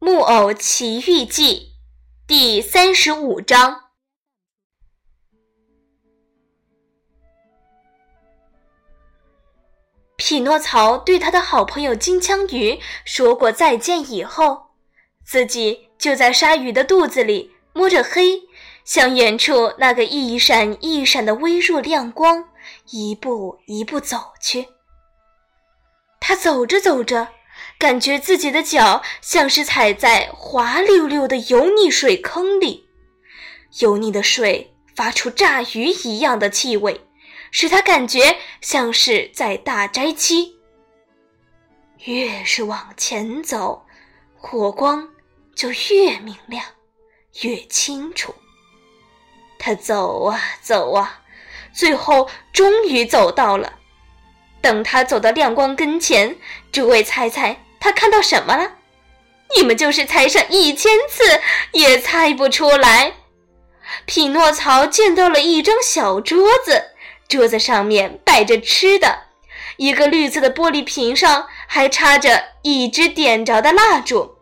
[0.06, 1.72] 《木偶奇遇记》
[2.28, 3.84] 第三十五章。
[10.16, 14.66] 匹诺曹对他的好朋友金枪鱼说过再见以后，
[15.24, 18.42] 自己就在鲨鱼的肚子里摸着黑，
[18.84, 22.50] 向远处那个一闪一闪的微弱亮光
[22.90, 24.68] 一步一步走去。
[26.20, 27.35] 他走着走着。
[27.78, 32.88] 感觉自己的脚像是踩在滑溜溜的油腻水坑里，
[33.80, 37.02] 油腻的水发出炸鱼一样的气味，
[37.50, 40.56] 使他感觉像是在大斋期。
[42.04, 43.84] 越是往前走，
[44.36, 45.10] 火光
[45.54, 46.64] 就越明亮，
[47.42, 48.34] 越清楚。
[49.58, 51.20] 他走啊走啊，
[51.74, 53.80] 最后终于走到了。
[54.62, 56.36] 等他走到亮光跟前，
[56.72, 57.58] 诸位猜猜？
[57.86, 58.72] 他看到什么了？
[59.56, 61.40] 你们就是猜上一千次
[61.70, 63.12] 也猜不出来。
[64.06, 66.90] 匹诺曹见到了一张小桌子，
[67.28, 69.26] 桌子上面摆着吃的，
[69.76, 74.36] 一个绿色的玻璃瓶上还插着一支点着的蜡烛。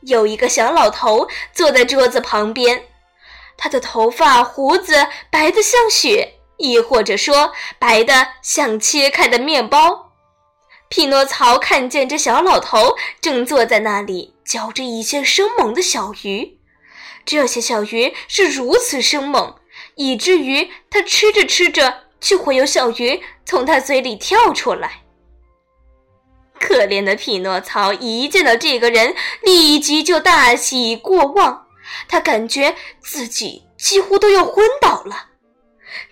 [0.00, 2.84] 有一个小老头坐在桌子旁边，
[3.58, 10.03] 他的头发胡子白得像雪，亦或者说白得像切开的面包。
[10.88, 16.58] 匹诺曹看见这小老头正坐在那里嚼着一些生猛的小鱼，
[17.24, 19.56] 这些小鱼是如此生猛，
[19.96, 25.02] 以至于他吃着吃着就会有小鱼从他嘴里跳出来。
[26.60, 31.66] 可怜的匹诺曹一见到这个人，立即就大喜过望，
[32.08, 35.30] 他感觉自己几乎都要昏倒了，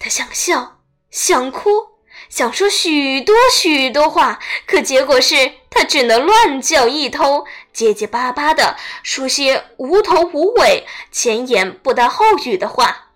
[0.01, 1.92] 他想笑，想哭。
[2.33, 7.45] 想说许多许多话，可结果是他只能乱叫一通，
[7.75, 13.09] 结结巴巴的说些无头无尾、前言不搭后语的话。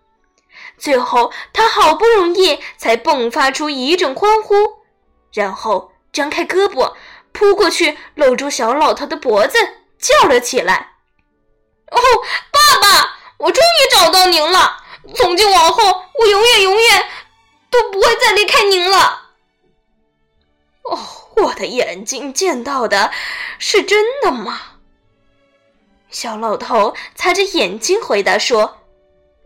[0.77, 4.55] 最后，他好不容易才迸发出一阵欢呼，
[5.33, 6.93] 然后张开胳膊
[7.33, 9.57] 扑过去，搂住小老头的脖子，
[9.99, 10.91] 叫了起来
[11.91, 11.99] ：“哦，
[12.53, 14.83] 爸爸，我终于找到您了！
[15.15, 17.09] 从今往后，我永远永远……”
[17.71, 19.31] 都不会再离开您了。
[20.83, 20.99] 哦，
[21.37, 23.11] 我的眼睛见到的
[23.59, 24.61] 是真的吗？
[26.09, 28.79] 小老头擦着眼睛回答说：“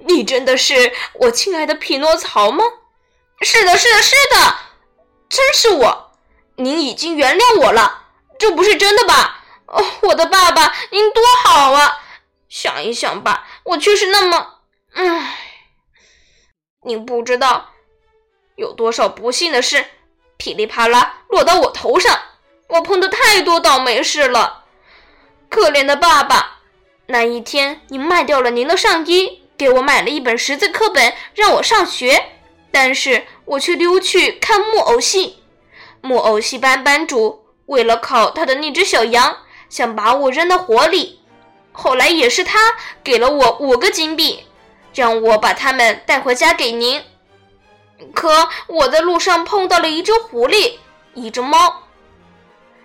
[0.07, 2.63] 你真的是我亲爱的匹诺曹吗
[3.41, 4.57] ？”“是的，是的，是的，
[5.29, 6.13] 真是我。
[6.57, 8.05] 您已经原谅我了，
[8.39, 9.43] 这不是真的吧？
[9.67, 12.03] 哦，我的爸爸，您多好啊！
[12.51, 14.61] 想一想吧，我却是那么……
[14.93, 15.39] 唉，
[16.83, 17.71] 您不知道。”
[18.61, 19.87] 有多少不幸的事，
[20.37, 22.21] 噼里啪啦落到我头上？
[22.69, 24.65] 我碰的太多倒霉事了。
[25.49, 26.59] 可怜的爸爸，
[27.07, 32.33] 那一天你卖掉了您的上衣，给我买了一本识字课本让我上学，
[32.71, 35.43] 但是我却溜去看木偶戏。
[36.03, 39.39] 木偶戏班班主为了烤他的那只小羊，
[39.71, 41.21] 想把我扔到火里。
[41.73, 42.59] 后来也是他
[43.03, 44.45] 给了我五个金币，
[44.93, 47.03] 让我把它们带回家给您。
[48.15, 50.79] 可我在路上碰到了一只狐狸，
[51.15, 51.83] 一只猫，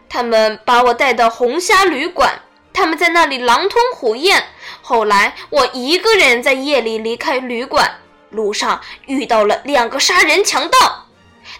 [0.10, 2.42] 他们把我带到红虾旅馆，
[2.74, 4.48] 他们在那里狼吞虎咽。
[4.82, 8.00] 后来我一个人在夜里离开旅馆，
[8.30, 11.08] 路上遇到了两个杀人强盗，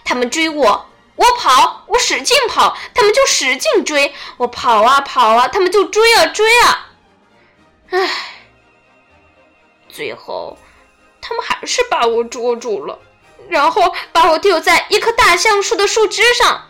[0.04, 0.86] 他们追我，
[1.16, 6.88] 我跑，我使劲跑，他们就使劲追，我跑啊跑啊，他们就追啊追啊，
[7.90, 8.10] 唉，
[9.88, 10.56] 最后
[11.20, 12.98] 他们还是把我捉住了。
[13.48, 16.68] 然后把我丢在一棵大橡树的树枝上。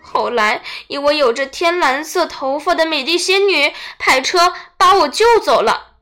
[0.00, 5.94] 后来，一位有着天蓝色头发的美丽仙女派车把我救走了。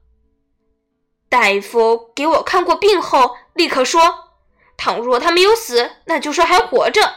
[1.30, 4.28] 大夫给我看过病后，立刻说
[4.76, 7.14] ：“倘若他没有死，那就是还活着。”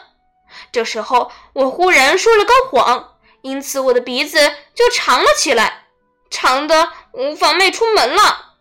[0.71, 5.87] 这时候，我忽然说了个谎，因此我的鼻子就长了起来，
[6.29, 8.53] 长的无法迈出门了。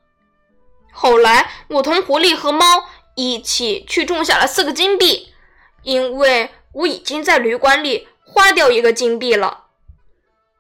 [0.93, 2.87] 后来，我同狐狸和猫。
[3.15, 5.33] 一起去种下了四个金币，
[5.83, 9.65] 因为我已经在旅馆里花掉一个金币了。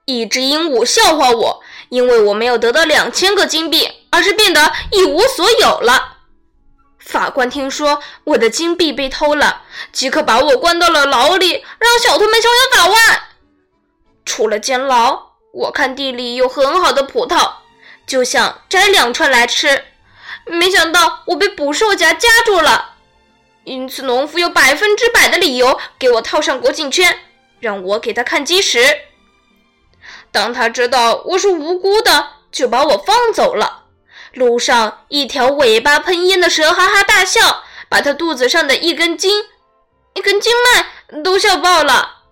[0.06, 6.18] 一只鹦鹉笑话我，因为我没有得到两千个金币，而是变得一无所有了。
[6.98, 9.62] 法官听说我的金币被偷了，
[9.92, 12.96] 即刻把我关到了牢里，让小偷们逍遥法外。
[14.24, 17.52] 出了监牢，我看地里有很好的葡萄，
[18.06, 19.84] 就想摘两串来吃。
[20.46, 22.96] 没想到我被捕兽夹夹住了，
[23.64, 27.18] 因此农夫有百分之百的理由给我套上国境圈，
[27.60, 28.98] 让我给他看鸡屎。
[30.30, 33.84] 当他知道我是无辜的，就把我放走了。
[34.32, 39.44] 路上，一条尾巴喷烟的蛇哈哈大笑，把他肚子上的一根筋、
[40.14, 42.24] 一根经脉都笑爆了。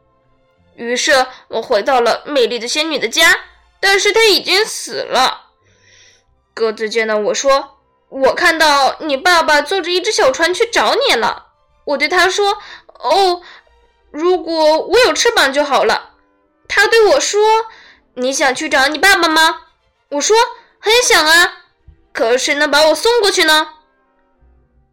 [0.74, 3.36] 于是我回到了美丽的仙女的家，
[3.78, 5.50] 但是她已经死了。
[6.52, 7.78] 鸽子见到我说
[8.12, 11.46] ：“我看到你爸爸坐着一只小船去找你了。”
[11.84, 12.58] 我对他说
[13.00, 13.40] ：“哦，
[14.10, 16.10] 如果我有翅膀就好了。”
[16.68, 17.40] 他对我说
[18.14, 19.62] ：“你想去找你爸爸吗？”
[20.10, 20.36] 我说
[20.78, 21.58] ：“很想啊。”
[22.12, 23.68] 可谁能把我送过去呢？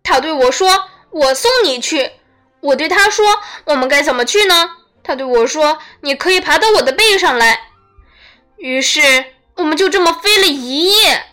[0.03, 2.13] 他对我说：“我送你去。”
[2.61, 4.71] 我对他说：“我们该怎么去呢？”
[5.03, 7.69] 他对我说：“你可以爬到我的背上来。”
[8.57, 9.01] 于是
[9.55, 11.28] 我们就这么飞了一夜。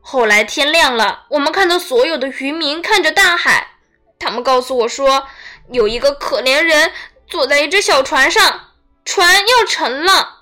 [0.00, 3.76] 后来天亮了，我们看到所有的渔民看着大海，
[4.18, 5.26] 他们告诉我说，
[5.70, 6.92] 有一个可怜人
[7.26, 8.72] 坐在一只小船上，
[9.04, 10.40] 船要沉了。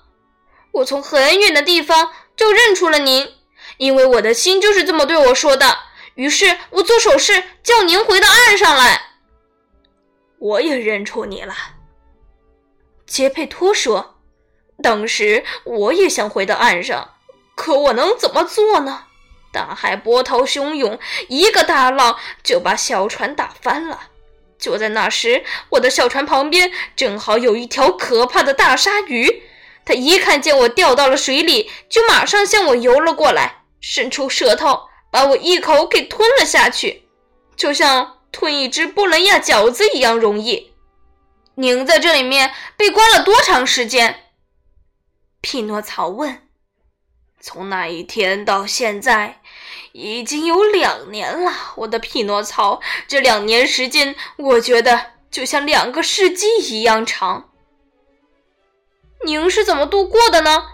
[0.71, 3.35] 我从很远的地方就认出了您。
[3.77, 5.77] 因为我的心就是这么对我说的，
[6.15, 9.01] 于是我做手势叫您回到岸上来。
[10.37, 11.53] 我也认出你了，
[13.05, 14.15] 杰佩托说。
[14.81, 17.15] 当时我也想回到岸上，
[17.55, 19.05] 可我能怎么做呢？
[19.51, 24.09] 大海波涛汹涌，一个大浪就把小船打翻了。
[24.57, 29.43] 就在那时，我的小船旁边正好有一条可怕的大鲨鱼，
[29.85, 33.63] 它一看见我掉到了水里，就马上向我游了过来。
[33.81, 37.07] 伸出舌头，把我一口给吞了下去，
[37.55, 40.73] 就像吞一只布伦亚饺子一样容易。
[41.55, 44.25] 您在这里面被关了多长时间？
[45.39, 46.45] 匹诺曹问。
[47.39, 49.38] 从那一天到现在，
[49.91, 52.79] 已经有两年了，我的匹诺曹。
[53.07, 57.49] 这两年时间，我觉得就像两个世纪一样长。
[59.25, 60.65] 您是怎么度过的呢？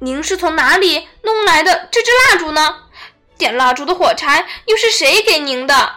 [0.00, 2.88] 您是从哪里弄来的这支蜡烛呢？
[3.38, 5.96] 点蜡烛的火柴又是谁给您的？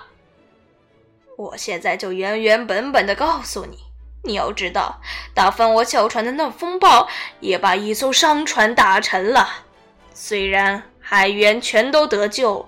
[1.38, 3.80] 我现在就原原本本的告诉你。
[4.24, 5.02] 你要知道，
[5.34, 7.08] 打翻我小船的那风暴
[7.40, 9.66] 也把一艘商船打沉了。
[10.14, 12.68] 虽然海员全都得救，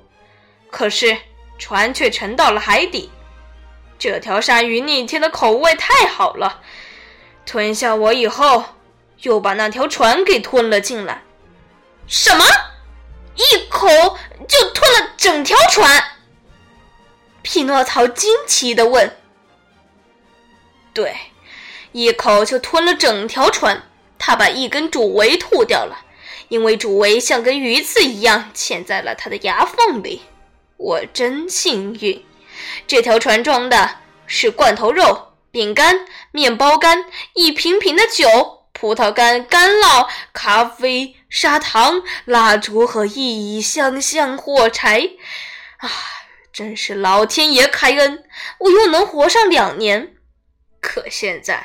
[0.71, 1.17] 可是
[1.57, 3.11] 船却沉到了海底。
[3.97, 6.61] 这条鲨鱼逆天的口味太好了，
[7.45, 8.63] 吞下我以后，
[9.23, 11.21] 又把那条船给吞了进来。
[12.07, 12.45] 什么？
[13.35, 13.89] 一口
[14.47, 16.01] 就吞了整条船？
[17.41, 19.17] 匹诺曹惊奇的问。
[20.93, 21.13] 对，
[21.91, 23.83] 一口就吞了整条船。
[24.17, 26.05] 他把一根主桅吐掉了，
[26.49, 30.21] 因为主桅像根鱼刺一样嵌在了他的牙缝里。
[30.77, 32.25] 我真幸运。
[32.85, 33.97] 这条船装的
[34.27, 38.57] 是罐头肉、饼干、面包干，一瓶瓶的酒。
[38.71, 45.01] 葡萄干、干酪、咖啡、砂糖、蜡烛和一箱箱火柴，
[45.79, 45.89] 啊，
[46.53, 48.23] 真是老天爷开恩，
[48.59, 50.13] 我又能活上两年。
[50.79, 51.61] 可现在，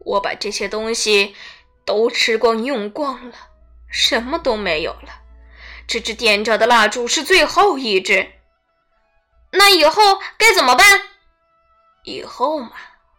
[0.00, 1.34] 我把这些东西
[1.86, 3.34] 都吃光用光了，
[3.94, 5.22] 什么都没有了。
[5.86, 8.32] 这支点着的蜡烛是最后一支。
[9.52, 11.02] 那以后该怎么办？
[12.02, 12.72] 以后嘛，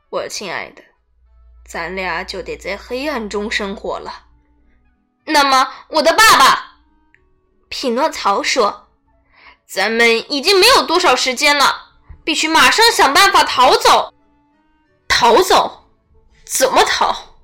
[0.10, 0.84] 我亲爱的。
[1.66, 4.26] 咱俩就得在黑暗中生活了。
[5.24, 6.80] 那么，我的爸爸，
[7.70, 8.90] 匹诺曹说
[9.66, 11.94] ：“咱们已经没有多少时间了，
[12.26, 14.14] 必须马上想办法逃走。
[15.08, 15.90] 逃走？
[16.44, 17.35] 怎么逃？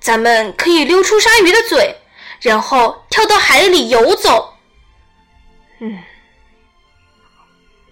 [0.00, 1.96] 咱们可以溜出鲨鱼的嘴，
[2.40, 4.54] 然后跳到海里游走。”
[5.80, 6.02] 嗯，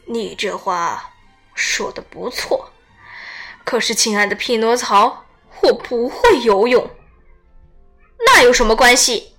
[0.06, 1.12] 你这话
[1.54, 2.72] 说的不错。
[3.64, 5.24] 可是，亲爱的匹诺曹，
[5.60, 6.90] 我不会游泳。
[8.24, 9.34] 那有什么关系？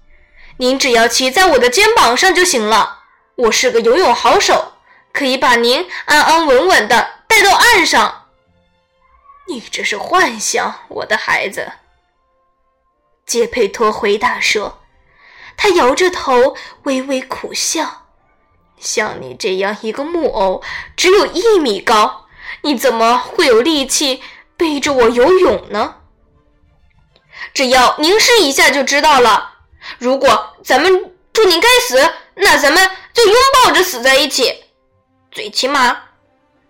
[0.57, 3.03] 您只要骑在我的肩膀上就行了。
[3.35, 4.73] 我是个游泳好手，
[5.13, 8.27] 可以把您安安稳稳的带到岸上。
[9.47, 11.71] 你这是幻想，我的孩子。
[13.29, 14.81] 杰佩托回答说，
[15.55, 16.55] 他摇着头，
[16.85, 18.07] 微微苦笑。
[18.79, 20.63] 像你这样一个木偶，
[20.97, 22.25] 只有一米高。
[22.63, 24.23] 你怎么会有力气
[24.57, 25.97] 背着我游泳呢？
[27.53, 29.59] 只要凝视一下就知道了。
[29.99, 34.63] 如果咱们祝你该死，那咱们就拥抱着死在一起，
[35.29, 35.95] 最起码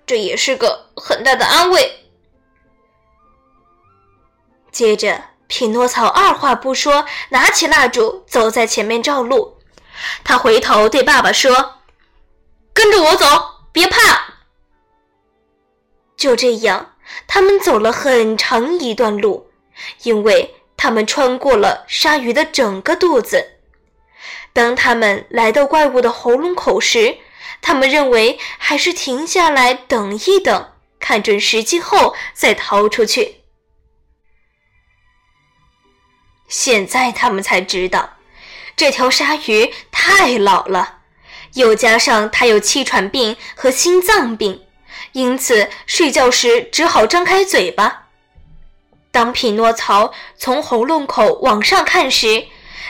[0.05, 2.05] 这也是个很大的安慰。
[4.73, 9.57] 接着，匹诺曹二话不说，拿起蜡烛，走在前面照路。
[10.23, 11.79] 他回头对爸爸说
[12.71, 13.25] ：“跟着我走，
[13.71, 14.35] 别怕。”
[16.15, 16.93] 就这样，
[17.25, 19.49] 他们走了很长一段路，
[20.03, 23.55] 因为他们穿过了鲨鱼的整个肚子。
[24.53, 27.17] 当他们来到怪物的喉咙口时，
[27.59, 33.38] 他们认为还是停下来等一等，看准时机后再逃出去。
[36.49, 38.17] 现在他们才知道，
[38.75, 40.97] 这条鲨鱼太老了，
[41.53, 44.63] 又加上它有气喘病和心脏病，
[45.13, 48.07] 因此睡觉时只好张开嘴巴。
[49.11, 52.47] 当匹诺曹从喉咙口往上看时，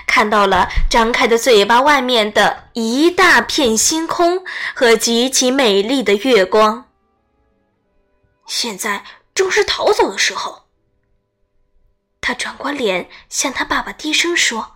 [0.08, 6.86] 看到了张开的嘴巴外面的一大片星空和极其美丽的月光。
[8.48, 9.04] 现在
[9.36, 10.69] 正是逃走的时候。
[12.30, 14.76] 他转过脸，向他爸爸低声说：“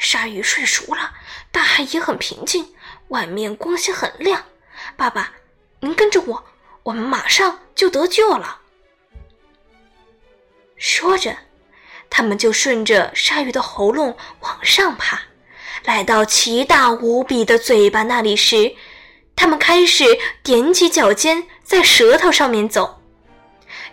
[0.00, 1.12] 鲨鱼睡熟了，
[1.50, 2.74] 大海也很平静，
[3.08, 4.42] 外面光线很亮。
[4.96, 5.30] 爸爸，
[5.80, 6.42] 您跟着我，
[6.84, 8.60] 我们马上就得救了。”
[10.78, 11.36] 说着，
[12.08, 15.20] 他们就顺着鲨鱼的喉咙往上爬，
[15.84, 18.74] 来到奇大无比的嘴巴那里时，
[19.36, 20.06] 他们开始
[20.42, 23.01] 踮起脚尖，在舌头上面走。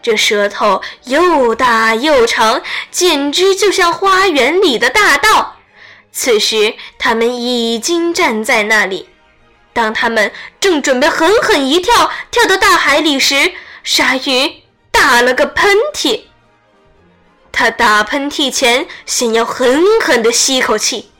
[0.01, 5.57] 这舌头又大又长，简直就像花园里的大道。
[6.11, 9.09] 此时，他们已经站在那里。
[9.71, 13.53] 当他们正准备狠狠一跳，跳到大海里时，
[13.83, 16.21] 鲨鱼打了个喷嚏。
[17.51, 21.11] 他打喷嚏前，先要狠狠地吸口气，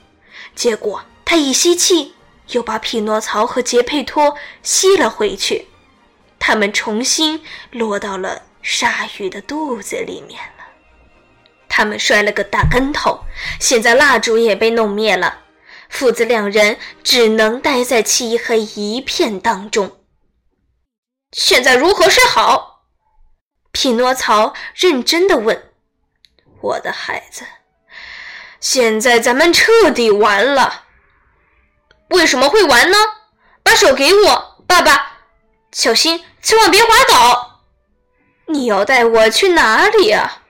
[0.55, 2.15] 结果他一吸气，
[2.49, 5.67] 又把匹诺曹和杰佩托吸了回去。
[6.39, 10.65] 他们重新落到了鲨鱼的肚子里面了。
[11.67, 13.23] 他们摔了个大跟头，
[13.59, 15.41] 现在蜡烛也被弄灭了。
[15.89, 20.03] 父子两人只能待在漆黑一片当中。
[21.31, 22.85] 现在如何是好？
[23.71, 25.71] 匹诺曹认真的问。
[26.61, 27.43] 我的孩子，
[28.59, 30.85] 现在咱们彻底完了。
[32.09, 32.97] 为什么会完呢？
[33.63, 35.19] 把手给我，爸爸，
[35.71, 37.48] 小心，千万别滑倒。
[38.49, 40.43] 你要带我去哪里啊？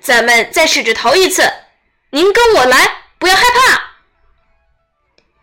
[0.00, 1.52] 咱们再试着逃一次。
[2.10, 3.96] 您跟我来，不要害怕。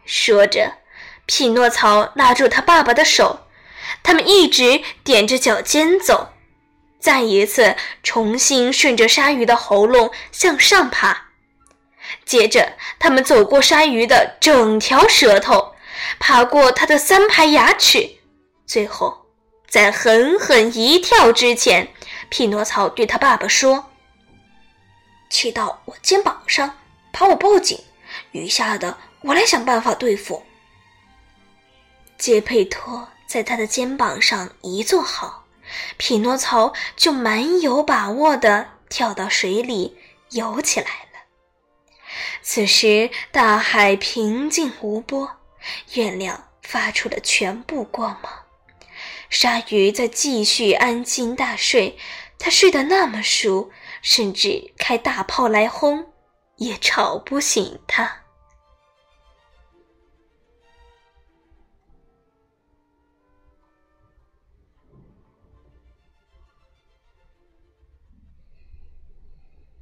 [0.04, 0.80] 说着，
[1.28, 3.48] 匹诺曹拉住他爸爸的手，
[4.02, 6.34] 他们一直踮着脚尖走。
[7.00, 11.28] 再一次重新顺着鲨鱼的喉咙向上爬，
[12.26, 15.76] 接着他们走过鲨鱼的整条舌头，
[16.18, 18.18] 爬过它的三排牙齿，
[18.66, 19.27] 最后
[19.68, 21.88] 在狠狠一跳之前，
[22.30, 23.92] 匹诺曹对他爸爸说
[25.30, 26.78] ：“骑到我肩膀上，
[27.12, 27.80] 把我抱紧，
[28.32, 30.44] 余下的我来想办法对付。”
[32.18, 35.44] 杰佩托在他的肩膀上一坐好。
[35.98, 39.98] 匹诺曹就蛮有把握的跳到水里
[40.30, 41.20] 游起来了。
[42.42, 45.30] 此时，大海平静无波，
[45.92, 48.47] 月亮发出了全部光芒。
[49.30, 51.98] 鲨鱼在继续安心大睡，
[52.40, 53.70] 它睡得那么熟，
[54.02, 56.14] 甚至开大炮来轰，
[56.58, 58.27] 也吵不醒它。